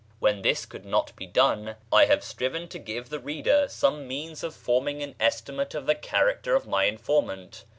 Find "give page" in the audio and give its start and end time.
2.79-3.11